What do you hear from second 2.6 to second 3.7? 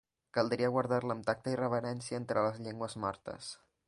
llengües mortes.